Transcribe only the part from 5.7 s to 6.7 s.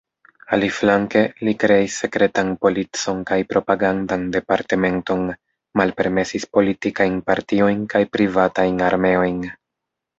malpermesis